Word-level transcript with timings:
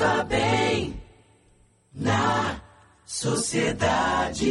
Viva 0.00 0.24
bem. 0.24 0.94
Na 1.92 2.29
sociedade. 3.20 4.48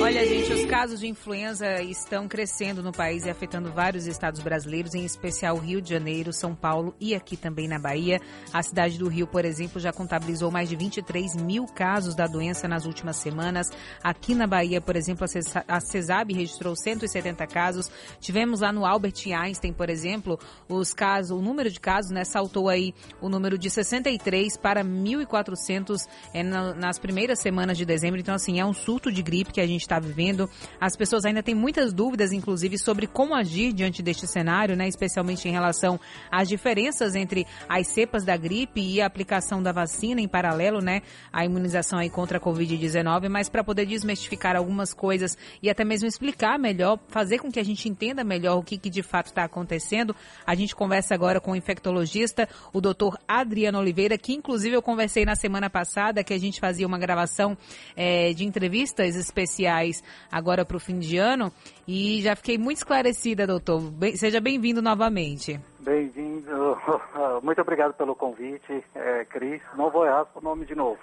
Olha, 0.00 0.26
gente, 0.26 0.50
os 0.54 0.64
casos 0.64 1.00
de 1.00 1.06
influenza 1.06 1.82
estão 1.82 2.26
crescendo 2.26 2.82
no 2.82 2.92
país 2.92 3.26
e 3.26 3.30
afetando 3.30 3.70
vários 3.70 4.06
estados 4.06 4.40
brasileiros, 4.40 4.94
em 4.94 5.04
especial 5.04 5.58
Rio 5.58 5.82
de 5.82 5.90
Janeiro, 5.90 6.32
São 6.32 6.54
Paulo 6.54 6.94
e 6.98 7.14
aqui 7.14 7.36
também 7.36 7.68
na 7.68 7.78
Bahia. 7.78 8.22
A 8.54 8.62
cidade 8.62 8.96
do 8.96 9.06
Rio, 9.06 9.26
por 9.26 9.44
exemplo, 9.44 9.78
já 9.78 9.92
contabilizou 9.92 10.50
mais 10.50 10.70
de 10.70 10.76
23 10.76 11.36
mil 11.36 11.66
casos 11.66 12.14
da 12.14 12.26
doença 12.26 12.66
nas 12.66 12.86
últimas 12.86 13.16
semanas. 13.16 13.68
Aqui 14.02 14.34
na 14.34 14.46
Bahia, 14.46 14.80
por 14.80 14.96
exemplo, 14.96 15.26
a 15.66 15.80
CESAB 15.80 16.32
registrou 16.32 16.74
170 16.74 17.46
casos. 17.48 17.90
Tivemos 18.18 18.60
lá 18.60 18.72
no 18.72 18.86
Albert 18.86 19.26
Einstein, 19.26 19.74
por 19.74 19.90
exemplo, 19.90 20.38
os 20.70 20.94
casos, 20.94 21.32
o 21.32 21.42
número 21.42 21.70
de 21.70 21.80
casos, 21.80 22.10
né, 22.10 22.24
saltou 22.24 22.70
aí 22.70 22.94
o 23.20 23.28
número 23.28 23.58
de 23.58 23.68
63 23.68 24.56
para 24.56 24.82
1.400 24.82 26.06
é, 26.32 26.42
nas 26.42 26.98
primeiras 26.98 27.40
semanas 27.40 27.57
de 27.66 27.84
dezembro. 27.84 28.20
Então, 28.20 28.34
assim, 28.34 28.60
é 28.60 28.64
um 28.64 28.72
surto 28.72 29.10
de 29.10 29.22
gripe 29.22 29.52
que 29.52 29.60
a 29.60 29.66
gente 29.66 29.82
está 29.82 29.98
vivendo. 29.98 30.48
As 30.80 30.96
pessoas 30.96 31.24
ainda 31.24 31.42
têm 31.42 31.54
muitas 31.54 31.92
dúvidas, 31.92 32.32
inclusive, 32.32 32.78
sobre 32.78 33.06
como 33.06 33.34
agir 33.34 33.72
diante 33.72 34.02
deste 34.02 34.26
cenário, 34.26 34.76
né? 34.76 34.88
Especialmente 34.88 35.48
em 35.48 35.52
relação 35.52 35.98
às 36.30 36.48
diferenças 36.48 37.14
entre 37.14 37.46
as 37.68 37.88
cepas 37.88 38.24
da 38.24 38.36
gripe 38.36 38.80
e 38.80 39.00
a 39.00 39.06
aplicação 39.06 39.62
da 39.62 39.72
vacina 39.72 40.20
em 40.20 40.28
paralelo, 40.28 40.80
né? 40.80 41.02
A 41.32 41.44
imunização 41.44 41.98
aí 41.98 42.10
contra 42.10 42.38
a 42.38 42.40
Covid-19, 42.40 43.28
mas 43.28 43.48
para 43.48 43.64
poder 43.64 43.86
desmistificar 43.86 44.56
algumas 44.56 44.92
coisas 44.92 45.36
e 45.62 45.70
até 45.70 45.84
mesmo 45.84 46.08
explicar 46.08 46.58
melhor, 46.58 46.98
fazer 47.08 47.38
com 47.38 47.50
que 47.50 47.60
a 47.60 47.64
gente 47.64 47.88
entenda 47.88 48.24
melhor 48.24 48.58
o 48.58 48.62
que, 48.62 48.78
que 48.78 48.90
de 48.90 49.02
fato 49.02 49.26
está 49.26 49.44
acontecendo, 49.44 50.14
a 50.46 50.54
gente 50.54 50.74
conversa 50.74 51.14
agora 51.14 51.40
com 51.40 51.52
o 51.52 51.56
infectologista, 51.56 52.48
o 52.72 52.80
doutor 52.80 53.18
Adriano 53.26 53.78
Oliveira, 53.78 54.18
que 54.18 54.32
inclusive 54.32 54.76
eu 54.76 54.82
conversei 54.82 55.24
na 55.24 55.34
semana 55.34 55.70
passada, 55.70 56.24
que 56.24 56.32
a 56.34 56.38
gente 56.38 56.60
fazia 56.60 56.86
uma 56.86 56.98
gravação 56.98 57.47
é, 57.96 58.32
de 58.32 58.44
entrevistas 58.44 59.16
especiais 59.16 60.02
agora 60.30 60.64
para 60.64 60.76
o 60.76 60.80
fim 60.80 60.98
de 60.98 61.18
ano 61.18 61.52
e 61.86 62.20
já 62.22 62.34
fiquei 62.34 62.58
muito 62.58 62.78
esclarecida, 62.78 63.46
doutor. 63.46 63.80
Bem, 63.80 64.16
seja 64.16 64.40
bem-vindo 64.40 64.82
novamente. 64.82 65.60
Bem-vindo. 65.80 66.76
Muito 67.42 67.60
obrigado 67.60 67.94
pelo 67.94 68.14
convite, 68.14 68.84
é, 68.94 69.24
Cris. 69.24 69.62
Não 69.76 69.90
vou 69.90 70.04
errar 70.04 70.26
o 70.34 70.40
nome 70.40 70.66
de 70.66 70.74
novo. 70.74 71.00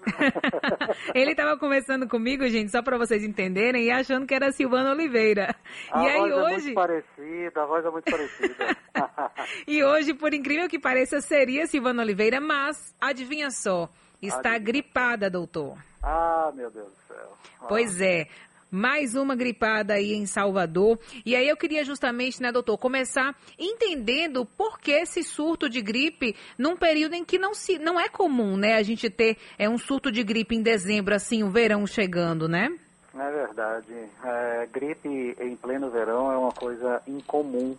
Ele 1.14 1.32
estava 1.32 1.58
conversando 1.58 2.08
comigo, 2.08 2.46
gente, 2.48 2.70
só 2.70 2.82
para 2.82 2.96
vocês 2.98 3.22
entenderem, 3.22 3.86
e 3.86 3.90
achando 3.90 4.26
que 4.26 4.34
era 4.34 4.52
Silvano 4.52 4.90
Oliveira. 4.90 5.54
A 5.90 6.02
e 6.02 6.08
aí 6.08 6.30
voz 6.30 6.32
hoje. 6.32 6.54
É 6.54 6.62
muito 6.62 6.74
parecida, 6.74 7.62
a 7.62 7.66
voz 7.66 7.84
é 7.84 7.90
muito 7.90 8.10
parecida. 8.10 8.76
e 9.66 9.84
hoje, 9.84 10.14
por 10.14 10.32
incrível 10.32 10.68
que 10.68 10.78
pareça, 10.78 11.20
seria 11.20 11.66
Silvano 11.66 12.00
Oliveira, 12.00 12.40
mas 12.40 12.94
adivinha 13.00 13.50
só, 13.50 13.88
Está 14.22 14.58
gripada, 14.58 15.30
doutor. 15.30 15.78
Ah, 16.02 16.50
meu 16.54 16.70
Deus 16.70 16.88
do 16.88 17.14
céu. 17.14 17.32
Ah. 17.60 17.66
Pois 17.68 18.00
é. 18.00 18.26
Mais 18.70 19.16
uma 19.16 19.34
gripada 19.34 19.94
aí 19.94 20.12
em 20.12 20.26
Salvador. 20.26 20.98
E 21.26 21.34
aí 21.34 21.48
eu 21.48 21.56
queria 21.56 21.84
justamente, 21.84 22.40
né, 22.40 22.52
doutor, 22.52 22.78
começar 22.78 23.34
entendendo 23.58 24.46
por 24.46 24.78
que 24.78 24.92
esse 24.92 25.24
surto 25.24 25.68
de 25.68 25.82
gripe 25.82 26.36
num 26.56 26.76
período 26.76 27.14
em 27.14 27.24
que 27.24 27.36
não 27.36 27.52
se 27.52 27.80
não 27.80 27.98
é 27.98 28.08
comum, 28.08 28.56
né, 28.56 28.76
a 28.76 28.82
gente 28.84 29.10
ter 29.10 29.36
é 29.58 29.68
um 29.68 29.76
surto 29.76 30.12
de 30.12 30.22
gripe 30.22 30.54
em 30.54 30.62
dezembro, 30.62 31.12
assim, 31.12 31.42
o 31.42 31.50
verão 31.50 31.84
chegando, 31.84 32.48
né? 32.48 32.68
É 33.12 33.30
verdade. 33.32 34.08
É, 34.22 34.68
gripe 34.72 35.36
em 35.40 35.56
pleno 35.56 35.90
verão 35.90 36.30
é 36.30 36.36
uma 36.36 36.52
coisa 36.52 37.02
incomum. 37.08 37.76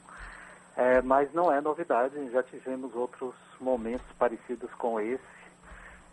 É, 0.75 1.01
mas 1.01 1.33
não 1.33 1.51
é 1.51 1.61
novidade, 1.61 2.15
já 2.31 2.43
tivemos 2.43 2.93
outros 2.95 3.33
momentos 3.59 4.05
parecidos 4.17 4.69
com 4.73 4.99
esse. 4.99 5.23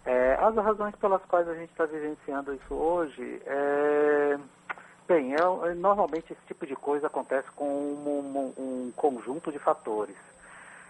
É, 0.09 0.39
as 0.41 0.57
razões 0.57 0.95
pelas 0.97 1.23
quais 1.27 1.47
a 1.47 1.55
gente 1.55 1.69
está 1.69 1.85
vivenciando 1.85 2.55
isso 2.55 2.75
hoje, 2.75 3.43
é, 3.45 4.39
bem, 5.07 5.35
é, 5.35 5.75
normalmente 5.75 6.33
esse 6.33 6.41
tipo 6.47 6.67
de 6.67 6.75
coisa 6.75 7.09
acontece 7.09 7.47
com 7.55 7.69
um, 7.69 8.55
um, 8.57 8.87
um 8.87 8.93
conjunto 8.97 9.53
de 9.53 9.59
fatores. 9.59 10.17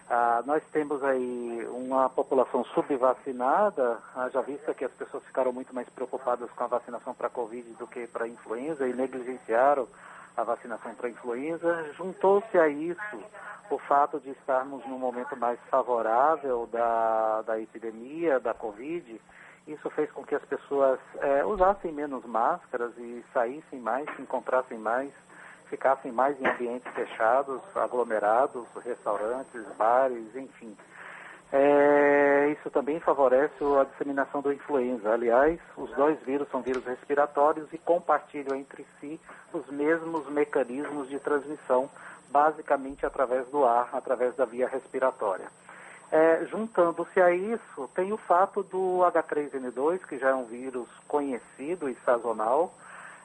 Ah, 0.09 0.41
nós 0.45 0.63
temos 0.71 1.03
aí 1.03 1.67
uma 1.69 2.09
população 2.09 2.63
subvacinada, 2.73 3.99
já 4.31 4.39
vista 4.39 4.73
que 4.73 4.85
as 4.85 4.91
pessoas 4.93 5.21
ficaram 5.25 5.51
muito 5.51 5.75
mais 5.75 5.89
preocupadas 5.89 6.49
com 6.51 6.63
a 6.63 6.67
vacinação 6.67 7.13
para 7.13 7.27
a 7.27 7.29
Covid 7.29 7.73
do 7.73 7.85
que 7.87 8.07
para 8.07 8.23
a 8.23 8.29
influenza 8.29 8.87
e 8.87 8.93
negligenciaram 8.93 9.85
a 10.41 10.43
vacinação 10.43 10.93
para 10.95 11.07
a 11.07 11.11
influenza. 11.11 11.93
Juntou-se 11.93 12.57
a 12.57 12.67
isso 12.67 13.19
o 13.69 13.77
fato 13.77 14.19
de 14.19 14.31
estarmos 14.31 14.85
num 14.87 14.97
momento 14.97 15.37
mais 15.37 15.59
favorável 15.69 16.67
da, 16.71 17.43
da 17.43 17.59
epidemia, 17.59 18.39
da 18.39 18.53
Covid, 18.53 19.21
isso 19.67 19.89
fez 19.91 20.11
com 20.11 20.23
que 20.23 20.33
as 20.33 20.43
pessoas 20.45 20.99
é, 21.19 21.45
usassem 21.45 21.91
menos 21.91 22.25
máscaras 22.25 22.91
e 22.97 23.23
saíssem 23.31 23.79
mais, 23.79 24.09
se 24.15 24.21
encontrassem 24.21 24.79
mais, 24.79 25.11
ficassem 25.67 26.11
mais 26.11 26.39
em 26.41 26.47
ambientes 26.47 26.91
fechados, 26.93 27.61
aglomerados, 27.75 28.65
restaurantes, 28.83 29.63
bares, 29.77 30.35
enfim. 30.35 30.75
É, 31.51 32.49
isso 32.49 32.69
também 32.69 32.99
favorece 32.99 33.55
a 33.79 33.83
disseminação 33.83 34.41
da 34.41 34.53
influenza. 34.53 35.11
Aliás, 35.11 35.59
os 35.75 35.89
dois 35.95 36.19
vírus 36.21 36.47
são 36.49 36.61
vírus 36.61 36.85
respiratórios 36.85 37.67
e 37.73 37.77
compartilham 37.77 38.55
entre 38.55 38.85
si 38.99 39.19
os 39.51 39.67
mesmos 39.67 40.29
mecanismos 40.29 41.09
de 41.09 41.19
transmissão 41.19 41.89
basicamente 42.29 43.05
através 43.05 43.47
do 43.47 43.65
ar, 43.65 43.89
através 43.93 44.35
da 44.35 44.45
via 44.45 44.67
respiratória. 44.67 45.47
É, 46.11 46.45
Juntando-se 46.45 47.21
a 47.21 47.31
isso, 47.31 47.89
tem 47.93 48.11
o 48.11 48.17
fato 48.17 48.63
do 48.63 48.99
H3N2, 49.11 49.99
que 50.07 50.17
já 50.17 50.29
é 50.29 50.35
um 50.35 50.45
vírus 50.45 50.87
conhecido 51.07 51.89
e 51.89 51.95
sazonal, 52.05 52.73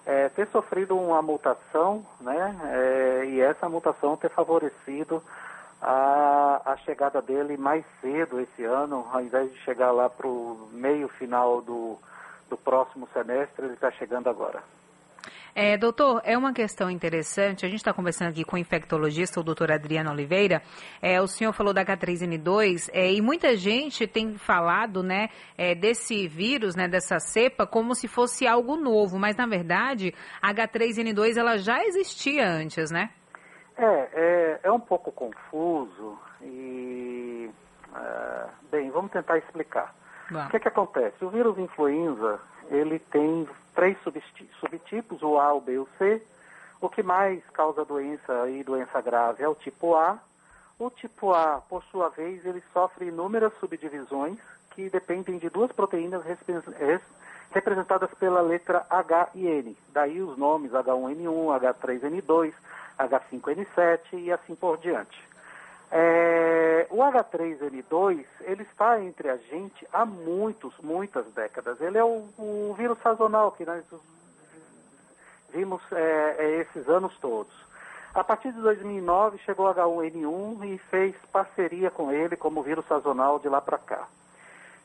é, 0.07 0.29
ter 0.29 0.47
sofrido 0.49 0.97
uma 0.97 1.23
mutação, 1.23 2.05
né, 2.21 2.57
é, 2.65 3.25
e 3.27 3.41
essa 3.41 3.69
mutação 3.69 4.17
ter 4.17 4.29
favorecido 4.29 5.23
a, 5.85 6.63
a, 6.65 6.77
chegada 6.79 7.21
dele 7.21 7.59
mais 7.59 7.85
cedo 8.01 8.41
esse 8.41 8.65
ano, 8.65 9.07
ao 9.13 9.21
invés 9.21 9.53
de 9.53 9.59
chegar 9.59 9.93
lá 9.93 10.09
para 10.09 10.27
o 10.27 10.69
meio 10.73 11.09
final 11.09 11.61
do, 11.61 11.99
do 12.49 12.57
próximo 12.57 13.07
semestre, 13.13 13.67
ele 13.67 13.75
está 13.75 13.91
chegando 13.91 14.31
agora. 14.31 14.63
É, 15.55 15.77
doutor, 15.77 16.21
é 16.25 16.37
uma 16.37 16.53
questão 16.53 16.91
interessante. 16.91 17.65
A 17.65 17.69
gente 17.69 17.79
está 17.79 17.93
conversando 17.93 18.31
aqui 18.31 18.45
com 18.45 18.57
o 18.57 18.59
infectologista, 18.59 19.39
o 19.39 19.45
doutor 19.45 19.71
Adriano 19.71 20.11
Oliveira. 20.11 20.63
É, 21.01 21.21
o 21.21 21.29
senhor 21.29 21.53
falou 21.53 21.73
da 21.73 21.85
H3N2 21.85 22.89
é, 22.93 23.13
e 23.13 23.21
muita 23.21 23.55
gente 23.55 24.07
tem 24.07 24.37
falado 24.37 25.03
né, 25.03 25.29
é, 25.57 25.75
desse 25.75 26.27
vírus, 26.27 26.75
né, 26.75 26.89
dessa 26.89 27.21
cepa, 27.21 27.67
como 27.67 27.95
se 27.95 28.09
fosse 28.09 28.49
algo 28.49 28.75
novo. 28.75 29.17
Mas, 29.19 29.37
na 29.37 29.47
verdade, 29.47 30.13
a 30.43 30.53
H3N2 30.53 31.37
ela 31.37 31.57
já 31.57 31.85
existia 31.85 32.49
antes, 32.49 32.91
né? 32.91 33.11
É, 33.77 34.09
é, 34.13 34.61
é 34.63 34.73
um 34.73 34.81
pouco 34.81 35.11
confuso 35.11 36.19
e. 36.41 37.51
Uh, 37.89 38.51
bem, 38.71 38.91
vamos 38.91 39.13
tentar 39.13 39.39
explicar. 39.39 39.95
Bom. 40.31 40.45
O 40.45 40.49
que, 40.49 40.57
é 40.57 40.61
que 40.61 40.69
acontece? 40.69 41.25
O 41.25 41.31
vírus 41.31 41.59
influenza 41.59 42.41
ele 42.71 42.99
tem 42.99 43.49
três 43.75 43.97
subtipos, 44.61 45.23
o 45.23 45.39
A, 45.39 45.53
o 45.53 45.61
B 45.61 45.73
e 45.75 45.79
o 45.79 45.89
C. 45.99 46.23
O 46.81 46.89
que 46.89 47.03
mais 47.03 47.43
causa 47.51 47.85
doença 47.85 48.49
e 48.49 48.63
doença 48.63 49.01
grave 49.01 49.43
é 49.43 49.49
o 49.49 49.55
tipo 49.55 49.95
A. 49.95 50.19
O 50.79 50.91
tipo 50.91 51.33
A, 51.33 51.63
por 51.69 51.83
sua 51.85 52.09
vez, 52.09 52.45
ele 52.45 52.63
sofre 52.73 53.07
inúmeras 53.07 53.53
subdivisões 53.61 54.39
que 54.71 54.91
dependem 54.91 55.39
de 55.39 55.49
duas 55.49 55.71
proteínas 55.73 56.23
representadas 57.53 58.11
pela 58.15 58.41
letra 58.41 58.85
H 58.91 59.29
e 59.35 59.47
N. 59.47 59.77
Daí 59.93 60.21
os 60.21 60.37
nomes 60.37 60.73
H1N1, 60.73 61.61
H3N2, 61.61 62.53
H5N7 62.99 64.01
e 64.15 64.33
assim 64.33 64.55
por 64.55 64.79
diante. 64.79 65.23
É, 65.91 66.87
o 66.91 66.97
H3N2, 66.97 68.25
ele 68.41 68.63
está 68.63 69.01
entre 69.01 69.29
a 69.31 69.37
gente 69.37 69.87
há 69.93 70.05
muitos, 70.05 70.77
muitas 70.83 71.25
décadas. 71.33 71.81
Ele 71.81 71.99
é 71.99 72.05
o, 72.05 72.25
o 72.39 72.75
vírus 72.77 72.99
sazonal 73.03 73.53
que 73.53 73.65
nós 73.65 73.85
vimos 75.51 75.81
é, 75.93 76.37
é, 76.39 76.61
esses 76.61 76.89
anos 76.89 77.17
todos. 77.19 77.53
A 78.13 78.23
partir 78.25 78.53
de 78.53 78.61
2009 78.61 79.39
chegou 79.39 79.67
o 79.67 79.75
H1N1 79.75 80.75
e 80.75 80.79
fez 80.79 81.15
parceria 81.33 81.91
com 81.91 82.13
ele 82.13 82.37
como 82.37 82.63
vírus 82.63 82.87
sazonal 82.87 83.39
de 83.39 83.49
lá 83.49 83.61
para 83.61 83.79
cá. 83.79 84.09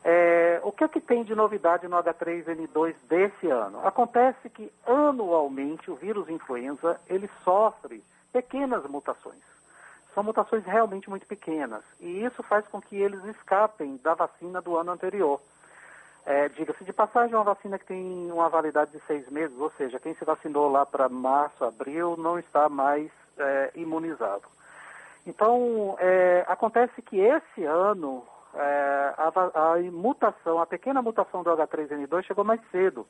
É, 0.04 0.62
o 0.64 0.72
que 0.72 0.84
é 0.84 0.88
que 0.88 1.02
tem 1.02 1.24
de 1.24 1.36
novidade 1.36 1.88
no 1.88 1.98
H3N2 1.98 2.96
desse 3.08 3.48
ano? 3.48 3.86
Acontece 3.86 4.50
que 4.50 4.72
anualmente 4.86 5.92
o 5.92 5.96
vírus 5.96 6.30
influenza 6.30 7.00
ele 7.08 7.30
sofre 7.44 8.04
pequenas 8.32 8.86
mutações 8.86 9.50
são 10.20 10.24
mutações 10.24 10.66
realmente 10.66 11.10
muito 11.10 11.26
pequenas. 11.26 11.84
E 12.00 12.24
isso 12.26 12.44
faz 12.44 12.68
com 12.68 12.82
que 12.82 12.98
eles 12.98 13.24
escapem 13.24 13.98
da 14.04 14.14
vacina 14.14 14.62
do 14.62 14.76
ano 14.76 14.92
anterior. 14.92 15.40
É, 16.26 16.50
Diga-se 16.50 16.84
de 16.84 16.92
passagem, 16.92 17.34
é 17.34 17.38
uma 17.38 17.44
vacina 17.44 17.80
que 17.80 17.86
tem 17.86 18.30
uma 18.30 18.50
validade 18.50 18.92
de 18.92 19.00
seis 19.06 19.28
meses, 19.30 19.58
ou 19.58 19.72
seja, 19.78 20.00
quem 20.00 20.14
se 20.16 20.26
vacinou 20.26 20.70
lá 20.70 20.86
para 20.86 21.08
março, 21.08 21.64
abril, 21.64 22.18
não 22.18 22.38
está 22.38 22.68
mais 22.68 23.10
é, 23.38 23.72
imunizado. 23.76 24.44
Então, 25.26 25.96
é, 26.00 26.44
acontece 26.48 27.02
que 27.02 27.20
esse 27.20 27.64
ano 27.64 28.24
É, 28.56 29.14
a, 29.18 29.74
a 29.74 29.92
mutação, 29.92 30.60
a 30.60 30.66
pequena 30.66 31.02
mutação 31.02 31.44
do 31.44 31.50
H3N2 31.52 32.24
chegou 32.24 32.44
mais 32.44 32.62
cedo. 32.72 33.06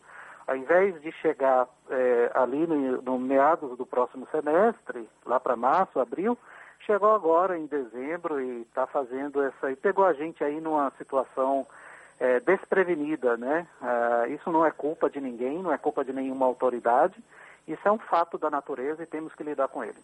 Ao 0.45 0.56
invés 0.56 1.00
de 1.01 1.12
chegar 1.12 1.68
é, 1.89 2.31
ali 2.33 2.65
no, 2.65 3.01
no 3.01 3.19
meados 3.19 3.77
do 3.77 3.86
próximo 3.86 4.27
semestre, 4.31 5.07
lá 5.25 5.39
para 5.39 5.56
março, 5.56 6.00
abril, 6.00 6.38
chegou 6.86 7.13
agora 7.13 7.57
em 7.57 7.68
dezembro 7.68 8.41
e 8.41 8.62
está 8.62 8.88
fazendo 8.88 9.41
essa. 9.44 9.71
e 9.71 9.75
pegou 9.75 10.06
a 10.06 10.13
gente 10.13 10.44
aí 10.44 10.59
numa 10.59 10.91
situação 10.97 11.68
é, 12.19 12.39
desprevenida, 12.39 13.38
né? 13.38 13.68
É, 13.81 14.30
isso 14.30 14.51
não 14.51 14.65
é 14.65 14.71
culpa 14.71 15.09
de 15.09 15.21
ninguém, 15.21 15.62
não 15.62 15.71
é 15.71 15.77
culpa 15.77 16.03
de 16.03 16.12
nenhuma 16.12 16.45
autoridade. 16.45 17.15
Isso 17.68 17.88
é 17.88 17.91
um 17.91 18.00
fato 18.00 18.38
da 18.38 18.50
natureza 18.50 19.03
e 19.03 19.06
temos 19.06 19.33
que 19.36 19.44
lidar 19.44 19.68
com 19.68 19.83
ele. 19.83 20.00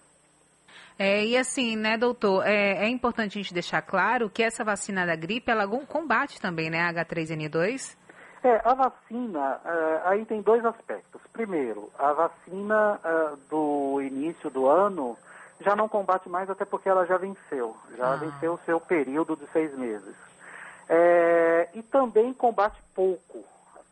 É, 0.97 1.25
e 1.25 1.37
assim, 1.37 1.75
né, 1.75 1.97
doutor, 1.97 2.45
é, 2.45 2.85
é, 2.85 2.89
importante 2.89 3.37
a 3.37 3.41
gente 3.41 3.53
deixar 3.53 3.81
claro 3.81 4.29
que 4.29 4.41
essa 4.41 4.63
vacina 4.63 5.05
da 5.05 5.15
gripe, 5.15 5.51
ela 5.51 5.67
combate 5.85 6.39
também, 6.39 6.69
né, 6.69 6.89
H3N2? 6.93 7.97
É, 8.43 8.61
a 8.63 8.73
vacina, 8.75 9.59
uh, 9.65 10.07
aí 10.07 10.23
tem 10.23 10.41
dois 10.41 10.63
aspectos. 10.63 11.19
Primeiro, 11.33 11.91
a 11.97 12.13
vacina 12.13 12.99
uh, 13.03 13.37
do 13.49 14.01
início 14.01 14.49
do 14.51 14.67
ano 14.67 15.17
já 15.59 15.75
não 15.75 15.89
combate 15.89 16.29
mais, 16.29 16.49
até 16.49 16.63
porque 16.63 16.87
ela 16.87 17.05
já 17.05 17.17
venceu, 17.17 17.75
já 17.97 18.13
ah. 18.13 18.15
venceu 18.17 18.53
o 18.53 18.59
seu 18.65 18.79
período 18.79 19.35
de 19.35 19.47
seis 19.47 19.75
meses. 19.75 20.15
É, 20.87 21.69
e 21.73 21.81
também 21.81 22.33
combate 22.33 22.77
pouco. 22.93 23.43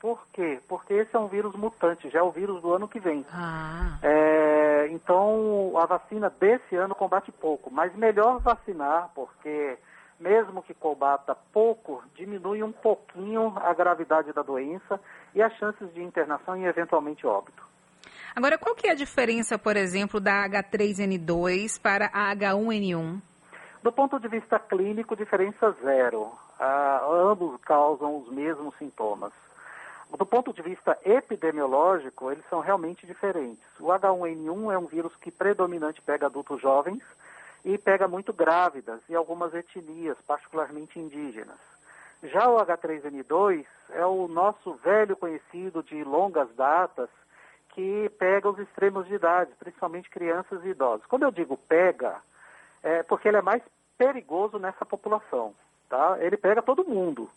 Por 0.04 0.28
quê? 0.34 0.60
Porque 0.68 0.94
esse 0.96 1.16
é 1.16 1.20
um 1.20 1.30
vírus 1.30 1.56
mutante, 1.56 2.10
já 2.10 2.20
é 2.20 2.22
o 2.22 2.30
vírus 2.30 2.62
do 2.62 2.74
ano 2.74 2.90
que 2.90 3.00
vem. 3.00 3.26
Ah. 3.32 3.98
É, 4.02 4.90
então, 4.92 5.72
a 5.78 5.86
vacina 5.86 6.30
desse 6.30 6.76
ano 6.76 6.94
combate 6.94 7.32
pouco, 7.32 7.72
mas 7.72 7.96
melhor 7.96 8.42
vacinar, 8.42 9.12
porque 9.16 9.78
mesmo 10.20 10.62
que 10.62 10.74
combata 10.74 11.34
pouco, 11.54 12.04
diminui 12.16 12.62
um 12.62 12.74
pouquinho 12.74 13.54
a 13.56 13.74
gravidade 13.74 14.34
da 14.34 14.42
doença 14.42 15.00
e 15.34 15.42
as 15.42 15.54
chances 15.54 15.94
de 15.94 16.04
internação 16.04 16.58
e 16.58 16.66
eventualmente 16.66 17.26
óbito. 17.26 17.64
Agora, 18.36 18.58
qual 18.58 18.76
que 18.76 18.90
é 18.90 18.92
a 18.92 18.96
diferença, 18.96 19.58
por 19.58 19.78
exemplo, 19.78 20.20
da 20.20 20.50
H3N2 20.50 21.80
para 21.82 22.08
a 22.08 22.36
H1N1? 22.36 23.22
Do 23.82 23.92
ponto 23.94 24.20
de 24.20 24.28
vista 24.28 24.60
clínico, 24.60 25.16
diferença 25.16 25.72
zero. 25.82 26.30
Ah, 26.60 27.08
ambos 27.10 27.58
causam 27.62 28.18
os 28.18 28.30
mesmos 28.30 28.76
sintomas. 28.78 29.32
Do 30.18 30.28
ponto 30.28 30.54
de 30.54 30.62
vista 30.62 30.98
epidemiológico, 31.04 32.32
eles 32.32 32.46
são 32.48 32.60
realmente 32.60 33.06
diferentes. 33.06 33.64
O 33.80 33.88
H1N1 33.88 34.72
é 34.72 34.78
um 34.78 34.86
vírus 34.86 35.16
que 35.16 35.32
predominante 35.32 36.02
pega 36.02 36.28
adultos 36.28 36.62
jovens 36.62 37.02
e 37.66 37.78
pega 37.80 38.08
muito 38.08 38.32
grávidas 38.32 39.02
e 39.10 39.16
algumas 39.16 39.54
etnias, 39.56 40.18
particularmente 40.28 41.00
indígenas. 41.00 41.58
Já 42.24 42.48
o 42.48 42.64
H3N2 42.64 43.66
é 43.90 44.06
o 44.06 44.28
nosso 44.28 44.76
velho 44.76 45.16
conhecido 45.16 45.82
de 45.82 46.04
longas 46.04 46.48
datas 46.56 47.10
que 47.70 48.10
pega 48.20 48.50
os 48.50 48.60
extremos 48.60 49.08
de 49.08 49.16
idade, 49.16 49.52
principalmente 49.58 50.12
crianças 50.12 50.64
e 50.64 50.70
idosos. 50.70 51.08
Quando 51.08 51.24
eu 51.24 51.32
digo 51.32 51.58
pega, 51.58 52.18
é 52.84 53.02
porque 53.02 53.28
ele 53.28 53.38
é 53.38 53.42
mais 53.42 53.64
perigoso 53.98 54.60
nessa 54.60 54.86
população, 54.86 55.56
tá? 55.90 56.18
Ele 56.20 56.38
pega 56.38 56.62
todo 56.62 56.86
mundo, 56.86 57.30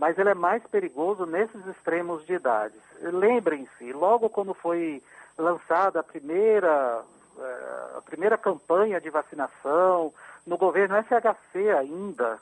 mas 0.00 0.18
ele 0.18 0.30
é 0.30 0.34
mais 0.34 0.62
perigoso 0.62 1.26
nesses 1.26 1.64
extremos 1.66 2.24
de 2.24 2.32
idade. 2.32 2.74
Lembrem-se, 3.02 3.92
logo 3.92 4.30
quando 4.30 4.54
foi 4.54 5.02
lançada 5.36 6.00
a 6.00 6.02
primeira, 6.02 7.02
eh, 7.38 7.90
a 7.98 8.00
primeira 8.00 8.38
campanha 8.38 8.98
de 8.98 9.10
vacinação, 9.10 10.10
no 10.46 10.56
governo 10.56 10.96
SHC 11.02 11.68
ainda, 11.78 12.38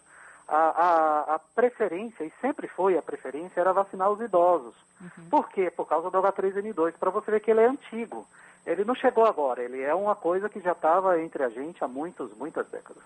a, 0.46 0.56
a, 0.56 1.34
a, 1.34 1.38
preferência, 1.52 2.22
e 2.22 2.32
sempre 2.40 2.68
foi 2.68 2.96
a 2.96 3.02
preferência, 3.02 3.60
era 3.60 3.72
vacinar 3.72 4.08
os 4.08 4.20
idosos. 4.20 4.76
Uhum. 5.00 5.28
Por 5.28 5.48
quê? 5.48 5.68
Por 5.68 5.88
causa 5.88 6.12
do 6.12 6.22
H3N2, 6.22 6.92
para 6.92 7.10
você 7.10 7.32
ver 7.32 7.40
que 7.40 7.50
ele 7.50 7.60
é 7.60 7.66
antigo. 7.66 8.24
Ele 8.64 8.84
não 8.84 8.94
chegou 8.94 9.26
agora, 9.26 9.64
ele 9.64 9.82
é 9.82 9.92
uma 9.92 10.14
coisa 10.14 10.48
que 10.48 10.60
já 10.60 10.72
estava 10.72 11.20
entre 11.20 11.42
a 11.42 11.48
gente 11.48 11.82
há 11.82 11.88
muitos, 11.88 12.32
muitas 12.36 12.68
décadas. 12.68 13.02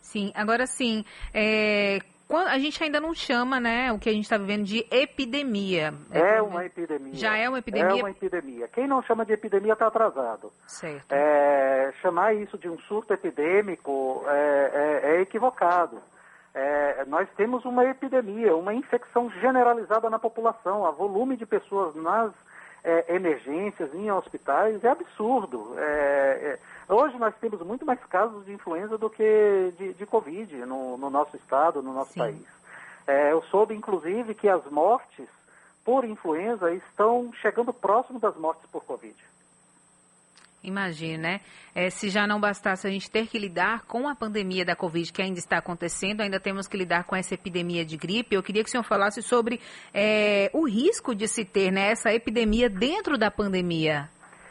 Sim, 0.00 0.32
agora 0.34 0.66
sim, 0.66 1.04
é, 1.32 2.00
a 2.36 2.58
gente 2.58 2.82
ainda 2.82 3.00
não 3.00 3.14
chama, 3.14 3.58
né, 3.58 3.92
o 3.92 3.98
que 3.98 4.08
a 4.08 4.12
gente 4.12 4.24
está 4.24 4.38
vivendo 4.38 4.64
de 4.64 4.86
epidemia. 4.90 5.92
É 6.10 6.40
uma 6.40 6.64
epidemia. 6.64 7.14
Já 7.14 7.36
é 7.36 7.48
uma 7.48 7.58
epidemia? 7.58 7.90
É 7.90 7.94
uma 7.94 8.10
epidemia. 8.10 8.68
Quem 8.68 8.86
não 8.86 9.02
chama 9.02 9.24
de 9.24 9.32
epidemia 9.32 9.72
está 9.72 9.86
atrasado. 9.86 10.52
Certo. 10.66 11.12
É, 11.12 11.92
chamar 12.00 12.34
isso 12.34 12.56
de 12.56 12.68
um 12.68 12.78
surto 12.80 13.12
epidêmico 13.12 14.24
é, 14.28 14.70
é, 15.04 15.16
é 15.16 15.20
equivocado. 15.20 16.00
É, 16.52 17.04
nós 17.06 17.28
temos 17.36 17.64
uma 17.64 17.84
epidemia, 17.84 18.56
uma 18.56 18.74
infecção 18.74 19.30
generalizada 19.40 20.10
na 20.10 20.18
população. 20.18 20.82
O 20.82 20.92
volume 20.92 21.36
de 21.36 21.46
pessoas 21.46 21.94
nas 21.94 22.32
é, 22.82 23.14
emergências, 23.14 23.94
em 23.94 24.10
hospitais, 24.10 24.82
é 24.82 24.88
absurdo. 24.88 25.74
É, 25.76 26.58
é, 26.88 26.92
hoje 26.92 27.18
nós 27.18 27.34
temos 27.40 27.60
muito 27.62 27.84
mais 27.84 28.00
casos 28.06 28.44
de 28.44 28.52
influenza 28.52 28.96
do 28.96 29.10
que 29.10 29.72
de, 29.78 29.94
de 29.94 30.06
Covid 30.06 30.54
no, 30.66 30.96
no, 30.96 31.10
nosso 31.10 31.36
estado, 31.36 31.82
no 31.82 31.92
nosso 31.92 32.12
Sim. 32.12 32.20
país. 32.20 32.46
É, 33.06 33.32
eu 33.32 33.42
soube, 33.42 33.74
inclusive, 33.74 34.34
que 34.34 34.48
as 34.48 34.64
mortes 34.70 35.28
por 35.84 36.04
influenza 36.04 36.72
estão 36.72 37.32
chegando 37.40 37.72
próximo 37.72 38.18
das 38.18 38.36
mortes 38.36 38.64
por 38.70 38.84
Covid. 38.84 39.16
Imagine, 40.62 41.16
né? 41.16 41.40
É, 41.74 41.88
se 41.88 42.10
já 42.10 42.26
não 42.26 42.38
bastasse 42.38 42.86
a 42.86 42.90
gente 42.90 43.10
ter 43.10 43.26
que 43.26 43.38
lidar 43.38 43.82
com 43.86 44.06
a 44.06 44.14
pandemia 44.14 44.64
da 44.64 44.76
Covid 44.76 45.10
que 45.10 45.22
ainda 45.22 45.38
está 45.38 45.56
acontecendo, 45.58 46.20
ainda 46.20 46.38
temos 46.38 46.68
que 46.68 46.76
lidar 46.76 47.04
com 47.04 47.16
essa 47.16 47.34
epidemia 47.34 47.84
de 47.84 47.96
gripe. 47.96 48.34
Eu 48.34 48.42
queria 48.42 48.62
que 48.62 48.68
o 48.68 48.70
senhor 48.70 48.84
falasse 48.84 49.22
sobre 49.22 49.60
é, 49.94 50.50
o 50.52 50.68
risco 50.68 51.14
de 51.14 51.26
se 51.26 51.44
ter 51.44 51.70
né, 51.70 51.90
essa 51.90 52.12
epidemia 52.12 52.68
dentro 52.68 53.16
da 53.16 53.30
pandemia. 53.30 54.08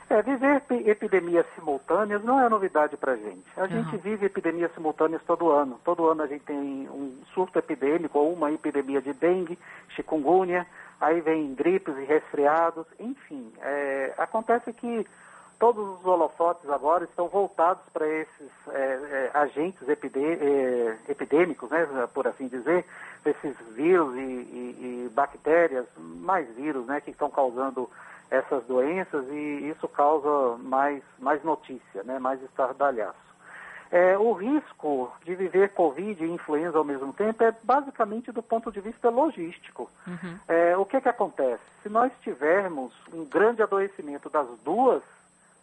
É, 0.10 0.24
viver 0.24 0.64
epidemias 0.88 1.46
simultâneas 1.54 2.24
não 2.24 2.42
é 2.42 2.50
novidade 2.50 2.98
para 2.98 3.12
a 3.12 3.16
gente. 3.16 3.46
A 3.56 3.62
uhum. 3.62 3.68
gente 3.68 3.98
vive 3.98 4.26
epidemias 4.26 4.74
simultâneas 4.74 5.22
todo 5.22 5.52
ano. 5.52 5.80
Todo 5.86 6.10
ano 6.10 6.24
a 6.24 6.28
gente 6.28 6.44
tem 6.46 6.58
um 6.58 7.22
surto 7.36 7.60
epidêmico 7.60 8.18
ou 8.18 8.34
uma 8.34 8.52
epidemia 8.52 9.00
de 9.04 9.14
dengue, 9.14 9.60
chikungunya, 9.90 10.66
aí 11.00 11.22
vem 11.22 11.54
gripes 11.54 11.96
e 11.96 12.06
resfriados, 12.06 12.88
enfim. 13.00 13.54
É, 13.62 14.16
acontece 14.18 14.74
que 14.74 15.06
todos 15.60 16.00
os 16.00 16.06
holofotes 16.06 16.70
agora 16.70 17.04
estão 17.04 17.28
voltados 17.28 17.84
para 17.92 18.08
esses 18.08 18.50
é, 18.70 18.80
é, 18.80 19.32
agentes 19.34 19.88
é, 19.88 20.98
epidêmicos, 21.10 21.70
né, 21.70 21.86
por 22.14 22.26
assim 22.26 22.48
dizer, 22.48 22.86
esses 23.26 23.56
vírus 23.74 24.16
e, 24.16 24.20
e, 24.20 25.06
e, 25.06 25.12
bactérias, 25.14 25.86
mais 25.98 26.48
vírus, 26.56 26.86
né, 26.86 27.02
que 27.02 27.12
estão 27.12 27.30
causando 27.30 27.90
essas 28.32 28.64
doenças 28.66 29.26
e 29.30 29.70
isso 29.70 29.88
causa 29.88 30.58
mais, 30.60 31.04
mais 31.20 31.44
notícia, 31.44 32.04
né, 32.04 32.18
mais 32.20 32.42
estardalhaço. 32.42 33.30
É, 33.92 34.16
o 34.18 34.34
risco 34.34 35.12
de 35.26 35.34
viver 35.34 35.70
Covid 35.70 36.24
e 36.24 36.32
influenza 36.32 36.78
ao 36.78 36.84
mesmo 36.84 37.12
tempo 37.12 37.44
é 37.44 37.54
basicamente 37.64 38.32
do 38.32 38.44
ponto 38.44 38.72
de 38.72 38.80
vista 38.80 39.10
logístico. 39.10 39.90
Uhum. 40.06 40.40
É, 40.48 40.78
o 40.78 40.86
que, 40.86 41.02
que 41.02 41.10
acontece? 41.10 41.64
Se 41.82 41.90
nós 41.90 42.12
tivermos 42.22 42.94
um 43.12 43.26
grande 43.26 43.64
adoecimento 43.64 44.30
das 44.30 44.48
duas 44.64 45.02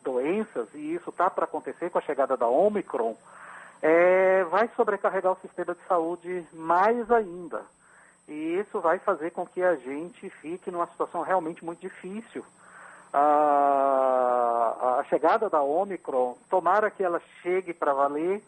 doenças, 0.06 0.68
e 0.72 0.94
isso 0.94 1.10
está 1.10 1.28
para 1.28 1.44
acontecer 1.44 1.90
com 1.90 1.98
a 1.98 2.02
chegada 2.02 2.36
da 2.36 2.46
Omicron, 2.46 3.16
é, 3.82 4.44
vai 4.44 4.70
sobrecarregar 4.76 5.32
o 5.32 5.40
sistema 5.42 5.74
de 5.74 5.80
saúde 5.88 6.46
mais 6.52 7.10
ainda. 7.10 7.62
E 8.28 8.58
isso 8.60 8.80
vai 8.80 8.98
fazer 8.98 9.32
com 9.32 9.44
que 9.44 9.62
a 9.62 9.74
gente 9.74 10.30
fique 10.30 10.70
numa 10.70 10.86
situação 10.86 11.22
realmente 11.22 11.64
muito 11.64 11.80
difícil. 11.80 12.44
A, 13.12 14.98
a 15.00 15.04
chegada 15.08 15.50
da 15.50 15.60
Omicron, 15.62 16.36
tomara 16.48 16.90
que 16.90 17.02
ela 17.02 17.20
chegue 17.42 17.74
para 17.74 17.92
valer 17.92 18.42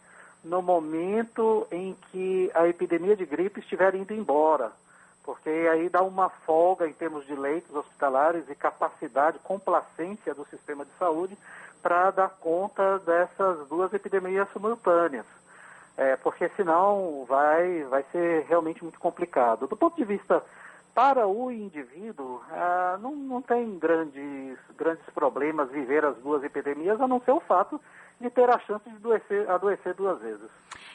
no 0.44 0.62
momento 0.62 1.66
em 1.72 1.96
que 2.10 2.50
a 2.54 2.66
epidemia 2.68 3.16
de 3.16 3.26
gripe 3.26 3.60
estiver 3.60 3.94
indo 3.94 4.14
embora 4.14 4.72
porque 5.28 5.50
aí 5.50 5.90
dá 5.90 6.02
uma 6.02 6.30
folga 6.30 6.88
em 6.88 6.92
termos 6.94 7.26
de 7.26 7.36
leitos 7.36 7.76
hospitalares 7.76 8.48
e 8.48 8.54
capacidade, 8.54 9.38
complacência 9.40 10.34
do 10.34 10.46
sistema 10.46 10.86
de 10.86 10.90
saúde 10.98 11.36
para 11.82 12.10
dar 12.10 12.30
conta 12.40 12.98
dessas 13.00 13.68
duas 13.68 13.92
epidemias 13.92 14.48
simultâneas. 14.54 15.26
É, 15.98 16.16
porque 16.16 16.48
senão 16.56 17.26
vai, 17.28 17.84
vai 17.90 18.02
ser 18.10 18.46
realmente 18.48 18.82
muito 18.82 18.98
complicado. 18.98 19.66
Do 19.66 19.76
ponto 19.76 19.96
de 19.96 20.04
vista 20.04 20.42
para 20.94 21.26
o 21.26 21.52
indivíduo, 21.52 22.40
ah, 22.50 22.98
não, 22.98 23.14
não 23.14 23.42
tem 23.42 23.78
grandes, 23.78 24.58
grandes 24.78 25.04
problemas 25.12 25.70
viver 25.70 26.06
as 26.06 26.16
duas 26.16 26.42
epidemias, 26.42 26.98
a 27.02 27.06
não 27.06 27.20
ser 27.20 27.32
o 27.32 27.40
fato 27.40 27.78
de 28.18 28.30
ter 28.30 28.48
a 28.48 28.58
chance 28.60 28.88
de 28.88 28.96
adoecer, 28.96 29.50
adoecer 29.50 29.92
duas 29.92 30.18
vezes. 30.22 30.48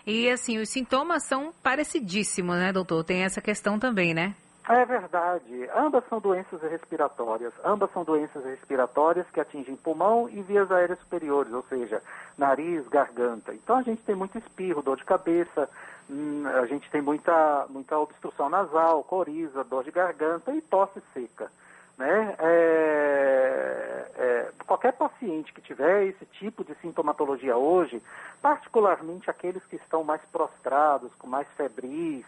E 0.06 0.30
assim, 0.30 0.58
os 0.60 0.70
sintomas 0.70 1.24
são 1.24 1.54
parecidíssimos, 1.64 2.58
né, 2.58 2.74
doutor? 2.74 3.04
Tem 3.04 3.24
essa 3.24 3.42
questão 3.42 3.80
também, 3.80 4.14
né? 4.14 4.36
É 4.68 4.86
verdade. 4.86 5.70
Ambas 5.76 6.06
são 6.08 6.20
doenças 6.20 6.62
respiratórias. 6.62 7.54
Ambas 7.66 7.92
são 7.92 8.04
doenças 8.04 8.44
respiratórias 8.46 9.26
que 9.30 9.40
atingem 9.40 9.76
pulmão 9.76 10.30
e 10.30 10.42
vias 10.42 10.72
aéreas 10.72 11.00
superiores, 11.00 11.52
ou 11.52 11.64
seja, 11.64 12.02
nariz, 12.38 12.88
garganta. 12.88 13.54
Então 13.54 13.78
a 13.78 13.82
gente 13.82 14.02
tem 14.04 14.16
muito 14.16 14.38
espirro, 14.38 14.82
dor 14.82 14.98
de 14.98 15.04
cabeça, 15.04 15.70
hum, 16.10 16.44
a 16.48 16.66
gente 16.66 16.90
tem 16.90 17.02
muita, 17.02 17.66
muita 17.70 17.98
obstrução 18.00 18.50
nasal, 18.50 19.04
coriza, 19.04 19.66
dor 19.66 19.84
de 19.84 19.92
garganta 19.92 20.54
e 20.54 20.62
tosse 20.62 21.02
seca. 21.14 21.52
Né? 21.98 22.36
É, 22.40 24.06
é, 24.16 24.52
qualquer 24.66 24.94
paciente 24.94 25.54
que 25.54 25.62
tiver 25.62 26.06
esse 26.08 26.26
tipo 26.26 26.64
de 26.64 26.74
sintomatologia 26.76 27.56
hoje, 27.56 28.02
particularmente 28.42 29.30
aqueles 29.30 29.64
que 29.66 29.76
estão 29.76 30.04
mais 30.04 30.22
prostrados, 30.32 31.12
com 31.16 31.28
mais 31.28 31.48
febris, 31.56 32.26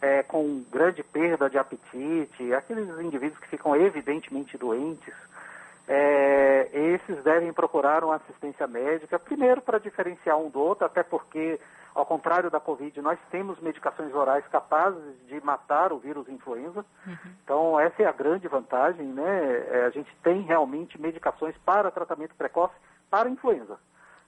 é, 0.00 0.22
com 0.22 0.64
grande 0.70 1.02
perda 1.02 1.48
de 1.48 1.58
apetite, 1.58 2.52
aqueles 2.52 2.88
indivíduos 3.00 3.38
que 3.38 3.48
ficam 3.48 3.74
evidentemente 3.76 4.58
doentes, 4.58 5.14
é, 5.88 6.68
esses 6.72 7.22
devem 7.22 7.52
procurar 7.52 8.02
uma 8.02 8.16
assistência 8.16 8.66
médica, 8.66 9.18
primeiro 9.18 9.60
para 9.60 9.78
diferenciar 9.78 10.36
um 10.38 10.50
do 10.50 10.58
outro, 10.58 10.84
até 10.84 11.02
porque, 11.02 11.60
ao 11.94 12.04
contrário 12.04 12.50
da 12.50 12.58
Covid, 12.58 13.00
nós 13.00 13.18
temos 13.30 13.60
medicações 13.60 14.12
orais 14.12 14.44
capazes 14.48 15.00
de 15.28 15.40
matar 15.44 15.92
o 15.92 15.98
vírus 15.98 16.28
influenza. 16.28 16.84
Uhum. 17.06 17.16
Então, 17.44 17.80
essa 17.80 18.02
é 18.02 18.06
a 18.06 18.12
grande 18.12 18.48
vantagem, 18.48 19.06
né? 19.06 19.66
É, 19.70 19.84
a 19.86 19.90
gente 19.90 20.14
tem 20.22 20.40
realmente 20.42 21.00
medicações 21.00 21.56
para 21.64 21.90
tratamento 21.90 22.34
precoce 22.34 22.74
para 23.08 23.28
influenza. 23.28 23.78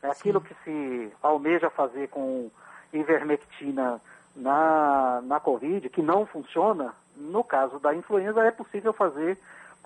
É 0.01 0.09
aquilo 0.09 0.41
Sim. 0.41 0.47
que 0.47 0.55
se 0.63 1.13
almeja 1.21 1.69
fazer 1.71 2.09
com 2.09 2.51
ivermectina 2.93 4.01
na, 4.35 5.21
na 5.25 5.41
Covid, 5.41 5.89
que 5.89 6.01
não 6.01 6.25
funciona, 6.25 6.95
no 7.17 7.43
caso 7.43 7.81
da 7.81 7.93
influenza, 7.93 8.45
é 8.45 8.53
possível 8.53 8.93
fazer 8.93 9.37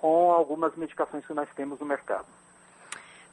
com 0.02 0.32
algumas 0.32 0.74
medicações 0.74 1.24
que 1.24 1.32
nós 1.32 1.48
temos 1.54 1.78
no 1.78 1.86
mercado. 1.86 2.26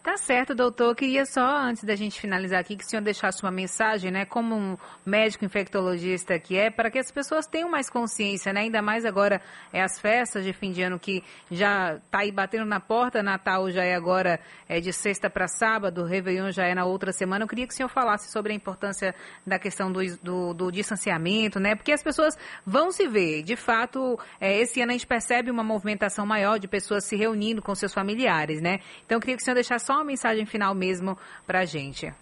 Tá 0.10 0.18
certo, 0.18 0.56
doutor. 0.56 0.96
Queria 0.96 1.24
só, 1.24 1.46
antes 1.46 1.84
da 1.84 1.96
gente 1.96 2.20
finalizar 2.20 2.60
aqui, 2.60 2.76
que 2.76 2.84
o 2.84 2.88
senhor 2.88 3.04
deixasse 3.04 3.44
uma 3.44 3.52
mensagem, 3.52 4.10
né, 4.10 4.26
como 4.26 4.56
um 4.56 4.76
médico 5.06 5.46
infectologista 5.46 6.40
que 6.40 6.58
é, 6.58 6.72
para 6.72 6.90
que 6.90 6.98
as 6.98 7.12
pessoas 7.12 7.46
tenham 7.46 7.70
mais 7.70 7.92
consciência, 7.92 8.52
né, 8.52 8.62
ainda 8.62 8.82
mais 8.82 9.06
agora 9.06 9.40
é 9.72 9.84
as 9.84 10.00
festas 10.02 10.44
de 10.44 10.52
fim 10.52 10.72
de 10.72 10.82
ano 10.82 10.98
que 10.98 11.24
já 11.52 11.98
está 11.98 12.22
aí 12.22 12.32
batendo 12.32 12.66
na 12.66 12.80
porta, 12.80 13.22
Natal 13.22 13.70
já 13.70 13.84
é 13.84 13.94
agora 13.94 14.40
é 14.68 14.80
de 14.80 14.92
sexta 14.92 15.30
para 15.30 15.48
sábado, 15.48 16.04
Réveillon 16.04 16.50
já 16.50 16.66
é 16.66 16.74
na 16.74 16.86
outra 16.86 17.12
semana. 17.12 17.44
Eu 17.44 17.48
queria 17.48 17.68
que 17.68 17.74
o 17.76 17.78
senhor 17.78 17.90
falasse 17.90 18.32
sobre 18.32 18.52
a 18.52 18.56
importância 18.56 19.14
da 19.46 19.60
questão 19.60 19.92
do, 19.92 20.00
do, 20.24 20.54
do 20.56 20.72
distanciamento, 20.72 21.60
né, 21.60 21.76
porque 21.76 21.92
as 21.92 22.02
pessoas 22.02 22.36
vão 22.66 22.92
se 22.92 23.08
ver. 23.08 23.44
De 23.44 23.56
fato, 23.56 24.20
é, 24.42 24.58
esse 24.58 24.82
ano 24.82 24.90
a 24.90 24.94
gente 24.94 25.06
percebe 25.06 25.52
uma 25.52 25.64
movimentação 25.64 26.26
maior 26.26 26.58
de 26.58 26.68
pessoas 26.68 27.06
se 27.06 27.16
reunindo 27.16 27.62
com 27.62 27.76
seus 27.76 27.94
familiares, 27.94 28.60
né. 28.60 28.80
Então, 29.06 29.18
eu 29.18 29.20
queria 29.20 29.36
que 29.36 29.44
o 29.44 29.46
senhor 29.46 29.54
deixasse 29.54 29.86
só 29.86 29.99
uma 30.00 30.06
mensagem 30.06 30.46
final 30.46 30.74
mesmo 30.74 31.18
para 31.46 31.60
a 31.60 31.66
gente. 31.66 32.14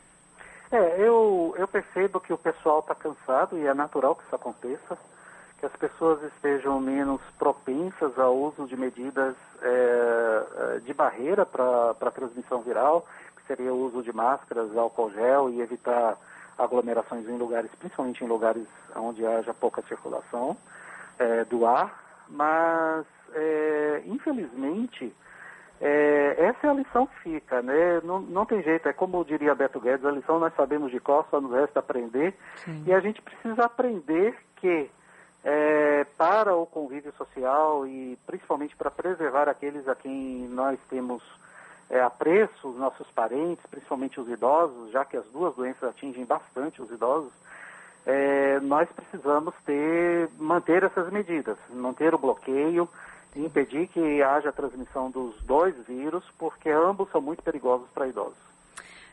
É, 0.72 0.96
eu, 1.00 1.56
eu 1.58 1.68
percebo 1.68 2.20
que 2.20 2.34
o 2.34 2.38
pessoal 2.38 2.80
está 2.80 2.94
cansado 2.94 3.58
e 3.58 3.66
é 3.66 3.74
natural 3.74 4.16
que 4.16 4.24
isso 4.24 4.36
aconteça, 4.36 4.98
que 5.60 5.66
as 5.66 5.72
pessoas 5.74 6.22
estejam 6.24 6.80
menos 6.80 7.22
propensas 7.40 8.18
ao 8.20 8.36
uso 8.36 8.68
de 8.68 8.76
medidas 8.76 9.36
é, 9.62 10.80
de 10.84 10.94
barreira 10.94 11.46
para 11.46 11.92
a 11.92 12.12
transmissão 12.12 12.62
viral, 12.62 13.08
que 13.38 13.48
seria 13.48 13.74
o 13.74 13.86
uso 13.86 14.04
de 14.04 14.12
máscaras, 14.12 14.76
álcool 14.76 15.12
gel 15.12 15.50
e 15.50 15.62
evitar 15.62 16.18
aglomerações 16.58 17.28
em 17.30 17.38
lugares, 17.38 17.72
principalmente 17.80 18.24
em 18.24 18.28
lugares 18.28 18.68
onde 18.96 19.26
haja 19.26 19.54
pouca 19.54 19.82
circulação 19.84 20.58
é, 21.18 21.46
do 21.46 21.66
ar, 21.66 22.04
mas 22.28 23.06
é, 23.34 24.04
infelizmente 24.06 25.14
é, 25.80 26.36
essa 26.40 26.68
é 26.68 26.70
a 26.70 26.74
lição 26.74 27.06
que 27.06 27.20
fica, 27.20 27.62
né? 27.62 28.02
Não, 28.04 28.20
não 28.20 28.46
tem 28.46 28.62
jeito, 28.64 28.88
é 28.88 28.94
como 28.94 29.24
diria 29.24 29.54
Beto 29.54 29.80
Guedes, 29.80 30.06
a 30.06 30.12
lição 30.12 30.40
nós 30.40 30.54
sabemos 30.56 30.92
de 30.92 31.00
qual, 31.00 31.28
só 31.30 31.40
nos 31.40 31.52
resta 31.52 31.80
aprender. 31.80 32.34
Sim. 32.64 32.84
E 32.88 32.94
a 32.94 33.00
gente 33.00 33.22
precisa 33.22 33.66
aprender 33.66 34.36
que 34.56 34.90
é, 35.44 36.06
para 36.18 36.56
o 36.56 36.66
convívio 36.66 37.14
social 37.14 37.86
e 37.86 38.18
principalmente 38.26 38.76
para 38.76 38.90
preservar 38.90 39.48
aqueles 39.48 39.88
a 39.88 39.96
quem 39.96 40.48
nós 40.50 40.80
temos 40.90 41.22
é, 41.90 42.02
apreço, 42.02 42.68
os 42.68 42.78
nossos 42.78 43.08
parentes, 43.12 43.66
principalmente 43.70 44.20
os 44.20 44.28
idosos, 44.28 44.92
já 44.92 45.06
que 45.06 45.16
as 45.16 45.26
duas 45.28 45.56
doenças 45.56 45.90
atingem 45.90 46.26
bastante 46.26 46.82
os 46.82 46.92
idosos, 46.92 47.32
é, 48.06 48.60
nós 48.62 48.90
precisamos 48.90 49.54
ter, 49.66 50.30
manter 50.38 50.84
essas 50.84 51.12
medidas, 51.12 51.58
manter 51.70 52.14
o 52.14 52.18
bloqueio, 52.18 52.90
impedir 53.46 53.88
que 53.88 54.22
haja 54.22 54.50
a 54.50 54.54
transmissão 54.54 55.10
dos 55.10 55.42
dois 55.44 55.76
vírus, 55.88 56.24
porque 56.38 56.70
ambos 56.70 57.10
são 57.12 57.22
muito 57.22 57.44
perigosos 57.44 57.88
para 57.94 58.08
idosos. 58.08 58.48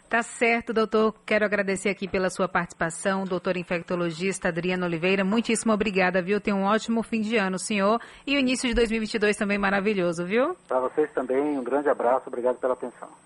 Tá 0.09 0.23
certo, 0.23 0.73
doutor. 0.73 1.15
Quero 1.27 1.45
agradecer 1.45 1.89
aqui 1.89 2.07
pela 2.07 2.31
sua 2.31 2.47
participação, 2.47 3.25
doutor 3.25 3.57
infectologista 3.57 4.49
Adriano 4.49 4.85
Oliveira. 4.87 5.25
Muitíssimo 5.25 5.73
obrigada, 5.73 6.23
viu? 6.23 6.41
Tenha 6.41 6.57
um 6.57 6.65
ótimo 6.65 7.03
fim 7.03 7.21
de 7.21 7.37
ano, 7.37 7.59
senhor. 7.59 8.01
E 8.27 8.37
o 8.37 8.39
início 8.39 8.69
de 8.69 8.75
2022 8.75 9.37
também 9.37 9.59
maravilhoso, 9.59 10.25
viu? 10.25 10.55
Para 10.69 10.81
vocês 10.81 11.11
também, 11.13 11.59
um 11.59 11.65
grande 11.65 11.89
abraço. 11.89 12.29
Obrigado 12.29 12.59
pela 12.59 12.75
atenção. 12.75 13.09